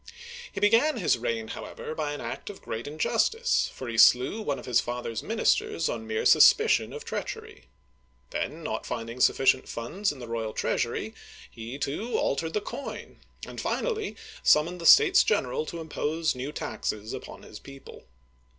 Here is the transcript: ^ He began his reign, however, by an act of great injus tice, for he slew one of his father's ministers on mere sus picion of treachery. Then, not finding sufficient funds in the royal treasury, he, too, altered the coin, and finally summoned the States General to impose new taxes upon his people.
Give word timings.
^ 0.01 0.03
He 0.51 0.59
began 0.59 0.97
his 0.97 1.15
reign, 1.19 1.49
however, 1.49 1.93
by 1.93 2.13
an 2.13 2.21
act 2.21 2.49
of 2.49 2.63
great 2.63 2.87
injus 2.87 3.29
tice, 3.29 3.69
for 3.71 3.87
he 3.87 3.99
slew 3.99 4.41
one 4.41 4.57
of 4.57 4.65
his 4.65 4.81
father's 4.81 5.21
ministers 5.21 5.87
on 5.89 6.07
mere 6.07 6.25
sus 6.25 6.51
picion 6.53 6.91
of 6.91 7.05
treachery. 7.05 7.65
Then, 8.31 8.63
not 8.63 8.87
finding 8.87 9.19
sufficient 9.19 9.69
funds 9.69 10.11
in 10.11 10.17
the 10.17 10.27
royal 10.27 10.53
treasury, 10.53 11.13
he, 11.51 11.77
too, 11.77 12.17
altered 12.17 12.53
the 12.53 12.61
coin, 12.61 13.19
and 13.45 13.61
finally 13.61 14.15
summoned 14.41 14.81
the 14.81 14.87
States 14.87 15.23
General 15.23 15.67
to 15.67 15.79
impose 15.79 16.33
new 16.33 16.51
taxes 16.51 17.13
upon 17.13 17.43
his 17.43 17.59
people. 17.59 18.05